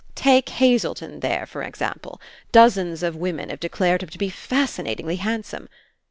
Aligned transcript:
Take 0.15 0.49
Hazelton 0.49 1.19
there, 1.19 1.45
for 1.45 1.61
example. 1.61 2.19
Dozens 2.51 3.03
of 3.03 3.15
women 3.15 3.49
have 3.51 3.59
declared 3.59 4.01
him 4.01 4.09
to 4.09 4.17
be 4.17 4.29
fascinatingly 4.31 5.17
handsome. 5.17 5.69